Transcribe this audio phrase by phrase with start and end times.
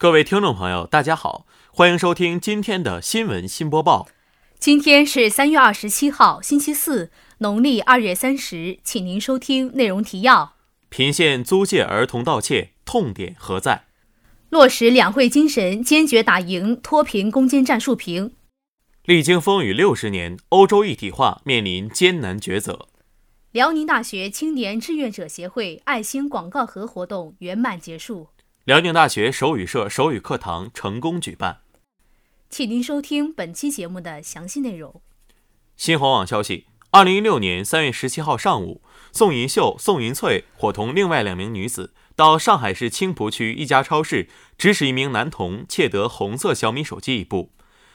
[0.00, 4.06] 各位听众朋友，大家好，欢迎收听今天的新闻新播报。
[4.56, 10.54] 今天是三月二十七号，星期四，农历二月三十，请您收听内容提要：
[10.88, 13.86] 频现租借儿童盗窃，痛点何在？
[14.50, 18.36] 落实两会精神，坚决打赢脱贫攻坚战竖屏。
[19.04, 22.86] 历经风雨六十年，欧洲一体化面临艰难抉择。
[23.50, 28.28] 辽宁大学青年志愿者协会爱心广告盒活动圆满结束。
[28.68, 31.62] 辽宁大学手语社手语课堂成功举办。
[32.50, 35.00] 请您收听本期节目的详细内容。
[35.78, 44.28] 新华网消息：二零一六年三月十七号上午，宋银秀、宋银翠伙同另外两名女子到上海市青浦区一家超市，
[44.58, 47.50] 指使一名男童窃得红色小米手机一部。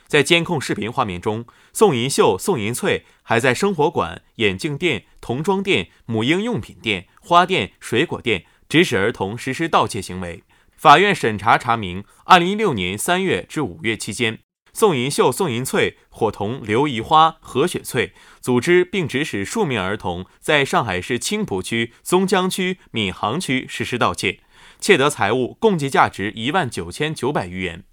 [0.07, 10.41] 在监控视频画面中，宋银秀、宋银翠还在生活馆、眼镜店、童装店、母婴用品店、花店、水果店指使儿童实施盗窃行为。
[10.83, 14.39] 法院审查查明，二零一六年三月至五月期间，
[14.73, 24.41] 宋银秀、宋银翠伙同刘怡花、何雪翠组织并指使数名儿童在上海市青浦区、松江区、闵行区实施盗窃，
[24.81, 27.85] 窃得财物共计价值一万九千九百余元。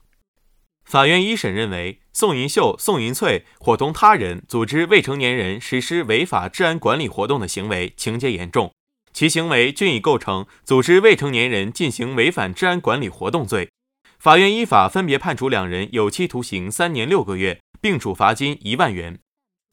[0.84, 8.72] 法院一审认为，宋银秀、宋银翠伙同他人组织未成年人实施违法治安管理活动的行为，情节严重。
[9.12, 13.70] 其行为均已构成组织未成年人进行违反治安管理活动罪。
[14.18, 19.18] 法院依法分别判处两人有期徒刑三年六个月，并处罚金一万元，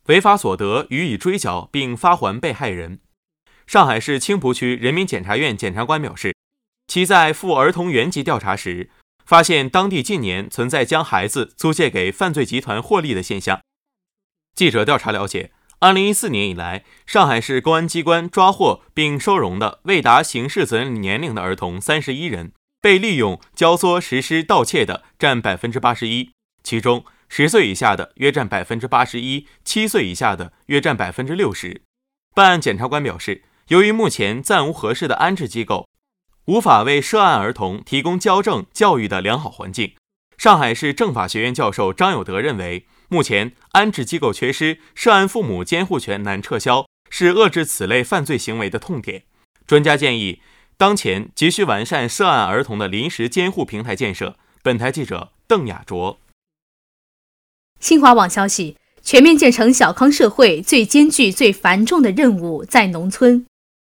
[0.05, 3.01] 违法所得予以追缴并发还被害人。
[3.65, 6.33] 上海市青浦区人民检察院检察官表示，
[6.87, 8.89] 其在赴儿童原籍调查时，
[9.25, 13.59] 发现当地近年存在将孩子租借给犯罪集团获利的现象。
[14.55, 15.51] 记者调查了解。
[15.79, 26.31] 二零一四年以来，上海市公安机关抓获并收容的未达刑事责任年龄的儿童三十一人，被利用教唆实施盗窃的占百分之八十一，
[26.63, 31.83] 其中十岁以下的约占百分之八十一，七岁以下的约占百分之六十。
[32.33, 35.87] 办案检察官表示，由于目前暂无合适的安置机构，
[36.45, 39.93] 无法为涉案儿童提供矫正教育的良好环境。
[40.39, 42.87] 上海市政法学院教授张有德认为。
[43.09, 49.23] 目前安置机构缺失，涉案父母监护权难撤销，是遏制此类犯罪行为的痛点。
[49.65, 50.41] 专家建议，
[50.77, 54.37] 当前急需完善涉案儿童的临时监护平台建设。
[54.61, 56.19] 本台记者邓雅卓。
[57.79, 63.45] 新华网消息：全面建成小康社会最艰巨、最繁重的任务在农村，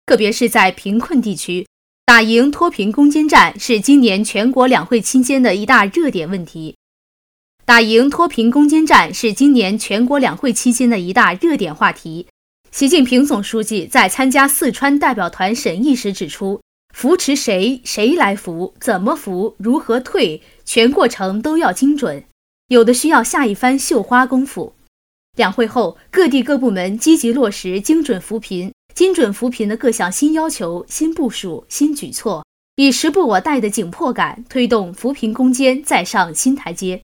[0.05, 1.65] 特别是在贫困地区，
[2.05, 6.75] 打赢脱贫攻坚战是今年全国两会期间的一大热点问题。
[7.67, 12.25] 打赢脱贫攻坚战是今年全国两会期间的一大热点话题。
[12.71, 16.61] 习近平总书记在参加四川代表团审议时指出，
[16.95, 22.23] 扶持谁，谁来扶，怎么扶，如何退，全过程都要精准，
[22.69, 24.73] 有的需要下一番绣花功夫。
[25.35, 32.45] 两会后，各地各部门积极落实精准扶贫、精准扶贫的各项新要求、新部署、新举措，
[32.77, 37.01] 以时不我待的紧迫感推动扶贫攻坚再上新台阶。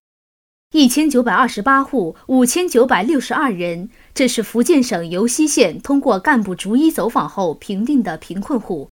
[0.76, 8.88] 一千九百二十八户，五千九百六十二人，这是福建省尤溪县通过干部逐一走访后评定的贫困户。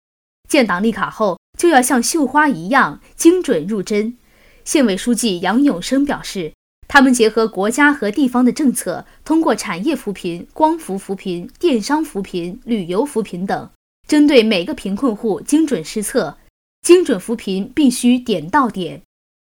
[0.46, 4.18] 建档立卡后，就要像绣花一样精准入针。
[4.62, 6.52] 县委书记杨永生表示，
[6.86, 13.70] 他们结合国家和地方的政策，通过产业扶贫、光伏扶贫、电商扶贫、旅游扶贫等，
[14.06, 16.36] 针对每个贫困户精准施策。
[16.82, 19.00] 精准扶贫必须点到点。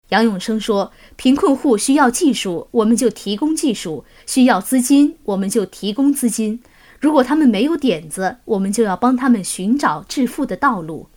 [0.10, 6.62] 杨永生说：“贫困户需要技术，我们就提供技术；需要资金，我们就提供资金。
[7.00, 11.08] 如果他们没有点子，我们就要帮他们寻找致富的道路。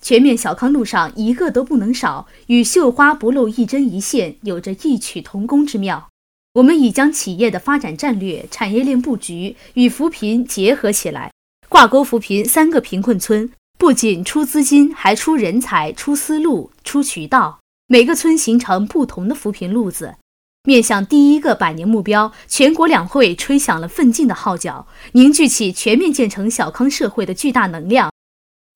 [0.00, 6.08] 全面小康路上一个都不能少，与绣花不露一针一线有着异曲同工之妙。
[6.54, 11.30] 我们已将企业的发展战略、产业链布局与扶贫结合起来，
[11.68, 20.16] 挂钩扶贫三个贫困村，不仅出资金，还出人才、出思路、出渠道。”每个村形成不同的扶贫路子，
[20.64, 28.10] 面向第一个百年目标，全国两会吹响了奋进的号角，凝聚起全面建成小康社会的巨大能量。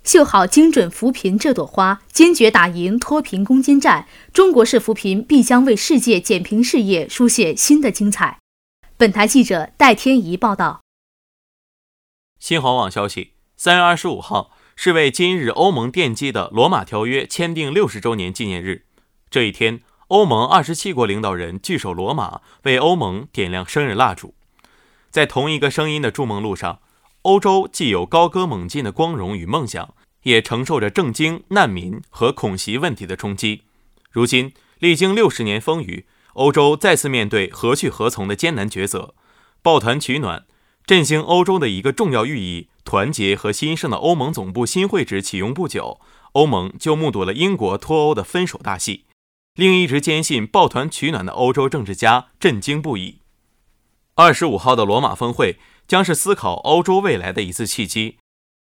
[0.04, 8.38] 绣好精准扶贫这朵花，坚决打赢脱贫攻坚战，中国式扶贫必将为世界减贫事业书写新的精彩。
[8.96, 10.82] 本台记者戴天怡报道。
[12.38, 18.85] 新华网消息：三月二十五号是为今日欧盟奠基的罗马条约签订六十周年纪念日。
[19.28, 24.34] 这一天，欧盟二十七国领导人聚首罗马，为欧盟点亮生日蜡烛。
[25.11, 26.78] 在同一个声音的筑梦路上，
[27.23, 33.62] 欧洲既有高歌猛进的光荣与梦想，也承受着政经、难民和恐袭问题的冲击。
[34.12, 39.14] 如今，历经六十年风雨，欧洲再次面对何去何从的艰难抉择。
[39.61, 40.46] 抱团取暖，
[40.87, 46.00] 振兴欧洲的一个重要寓意——团结和新生的欧盟总部新会址启用不久，
[46.32, 49.05] 欧盟就目睹了英国脱欧的分手大戏，
[49.56, 53.18] 令一直坚信抱团取暖的欧洲政治家震惊不已。
[54.14, 55.58] 二十五号的罗马峰会
[55.88, 58.18] 将是思考欧洲未来的一次契机，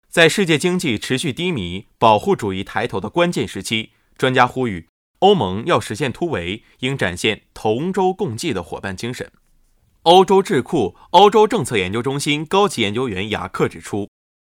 [0.08, 4.88] 在世界经济持续低迷、保护主义抬头的关键时期，专家呼吁
[5.20, 9.30] 欧盟要实现突围，应展现同舟共济的伙伴精神。
[10.02, 14.08] 欧洲智库欧洲政策研究中心高级研究员雅克指出，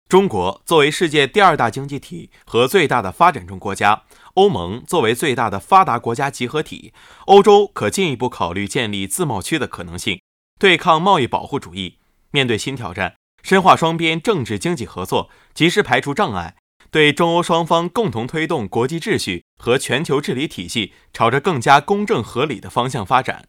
[0.07, 4.03] 中国作为世界第二大经济体和最大的发展中国家，
[4.35, 6.93] 欧盟作为最大的发达国家集合体，
[7.25, 10.21] 欧洲可进一步考虑建立自贸区的可能性，
[10.59, 11.97] 对抗贸易保护主义。
[12.29, 16.55] 面对新挑战，深化双边政治经济合作，及时排除障碍，
[16.91, 23.47] 对中欧双方共同推动国际秩序和全球治理体系朝着更加公正合理的方向发展。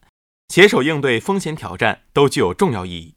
[0.51, 3.13] 携手应对风险挑战都具有重要意义。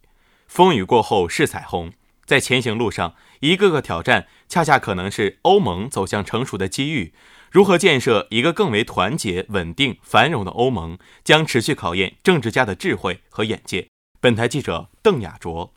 [0.47, 1.93] 风雨过后是彩虹，
[2.31, 7.13] 在前行路上，一个个挑战恰恰可能是欧盟走向成熟的机遇。
[7.51, 13.89] 如何建设一个更为团结、稳定、繁荣的欧盟，将持续考验政治家的智慧和眼界。
[14.21, 15.75] 本台记者邓雅卓。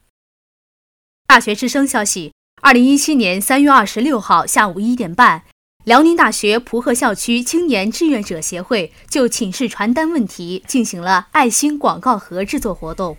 [1.25, 5.45] 大学之声消息：二零一七年三月二十六号下午一点半。
[5.85, 13.17] 辽宁大学蒲河校区青年志愿者协会就寝室传单问题进行了爱心广告盒制作活动。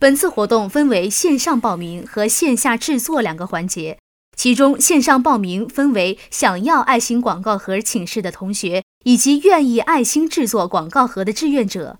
[0.00, 3.98] 本次活动分为线上报名和线下制作两个环节，
[4.36, 11.98] 其中线上报名分为想要爱心广告盒寝室的同学以及愿意爱心制作广告盒的志愿者。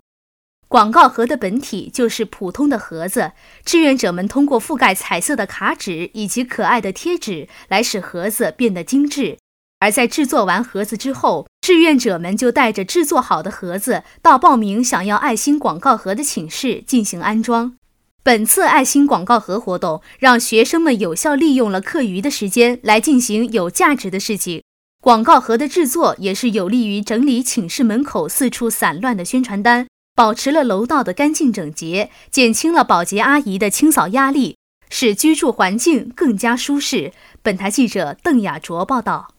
[0.69, 3.33] 广告盒的本体就是普通的盒子，
[3.65, 9.39] 志愿者们通过覆盖彩色的卡纸以及可爱的贴纸来使盒子变得精致。
[9.79, 17.77] 而在制作完盒子之后，志愿者们就带着制作好的盒子到报名想要爱心广告盒的寝室进行安装。
[18.25, 24.63] 本次爱心广告盒活动让学生们有效利用了课余的时间来进行有价值的事情。
[25.03, 34.57] 广告盒的制作也是有利于整理寝室门口四处散乱的宣传单，保持了楼道的干净整洁，减轻了保洁阿姨的清扫压力，
[34.89, 37.13] 使居住环境更加舒适。
[37.43, 39.35] 本台记者邓雅卓报道。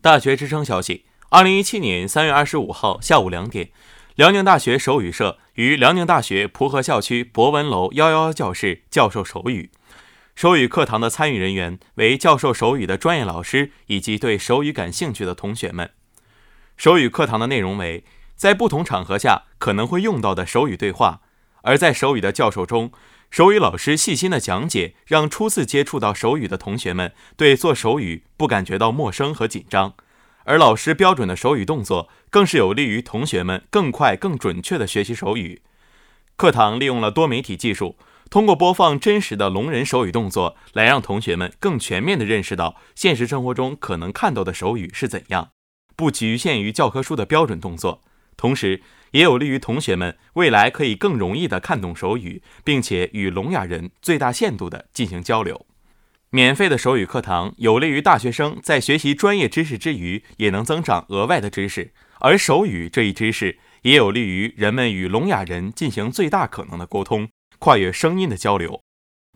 [0.00, 3.70] 大学之声消息：二零一七年三月二十五号下午两点，
[4.16, 9.72] 辽宁大学手语社于辽宁大学蒲河校区博文楼幺幺幺教室教授手语。
[10.36, 15.90] 手语课堂的参与人员为教授手语的专业老师以及对手语感兴趣的同学们。
[16.76, 18.04] 手语课堂的内容为
[18.36, 21.22] 在不同场合下可能会用到的手语对话，
[21.62, 22.92] 而在手语的教授中。
[23.32, 29.94] 手语老师细心的讲解，让初次接触到手语的同学们对做手语不感觉到陌生和紧张，
[30.44, 35.62] 而老师标准的手语动作更是有利于同学们更快、更准确地学习手语。
[36.36, 37.96] 课堂利用了多媒体技术，
[38.30, 45.50] 通过播放真实的聋人手语动作，来让同学们更全面地认识到现实生活中可能看到的手语是怎样，
[45.96, 48.00] 不局限于教科书的标准动作，
[48.36, 48.82] 同时。
[49.14, 55.64] 也有利于同学们未来可以更容易地看懂手语，并且与聋哑人最大限度地进行交流。
[56.34, 61.92] 免费的手语课堂有利于大学生在学习专业知识之余，也能增长额外的知识。
[62.18, 67.28] 而手语这一知识也有利于人们与聋哑人进行最大可能的沟通，
[67.60, 68.82] 跨越声音的交流。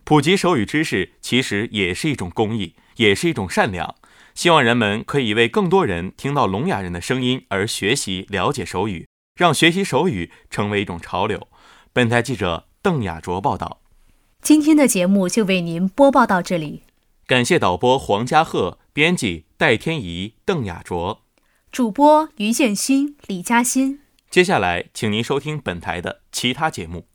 [0.03, 3.95] 普及手语知识其实也是一种公益，也是一种善良。
[4.35, 9.07] 希望人们可以为更多人听到聋哑人的声音而学习了解手语。
[9.37, 11.47] 让学习手语成为一种潮流。
[11.93, 13.79] 本台记者邓雅卓报道。
[14.41, 16.83] 今天的节目就为您播报到这里，
[17.29, 21.21] 感谢导播黄家鹤，编辑戴天怡、邓雅卓，
[21.71, 23.99] 主播于建新、李嘉欣。
[24.31, 27.08] 接下来，请您收听本台的其他节目。